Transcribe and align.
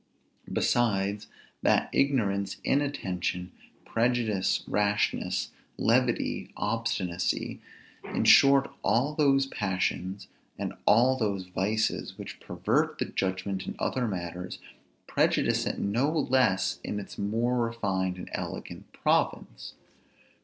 Besides, 0.51 1.27
that 1.61 1.87
ignorance, 1.93 2.57
inattention, 2.63 3.51
prejudice, 3.85 4.63
rashness, 4.67 5.51
levity, 5.77 6.49
obstinacy, 6.57 7.59
in 8.05 8.23
short, 8.23 8.71
all 8.81 9.13
those 9.13 9.45
passions, 9.45 10.27
and 10.57 10.73
all 10.87 11.17
those 11.17 11.43
vices, 11.45 12.17
which 12.17 12.39
pervert 12.39 12.97
the 12.97 13.05
judgment 13.05 13.67
in 13.67 13.75
other 13.77 14.07
matters, 14.07 14.57
prejudice 15.05 15.67
it 15.67 15.77
no 15.77 16.09
less 16.11 16.79
in 16.83 16.97
this 16.97 17.05
its 17.05 17.17
more 17.19 17.59
refined 17.59 18.17
and 18.17 18.31
elegant 18.33 18.91
province. 18.93 19.75